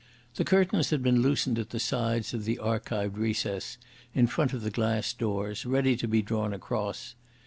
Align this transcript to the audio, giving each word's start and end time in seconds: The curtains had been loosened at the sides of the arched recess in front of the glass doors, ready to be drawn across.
The 0.33 0.43
curtains 0.43 0.89
had 0.89 1.03
been 1.03 1.21
loosened 1.21 1.59
at 1.59 1.69
the 1.69 1.79
sides 1.79 2.33
of 2.33 2.43
the 2.45 2.57
arched 2.57 2.89
recess 3.13 3.77
in 4.15 4.25
front 4.25 4.51
of 4.51 4.63
the 4.63 4.71
glass 4.71 5.13
doors, 5.13 5.63
ready 5.63 5.95
to 5.97 6.07
be 6.07 6.23
drawn 6.23 6.55
across. 6.55 7.13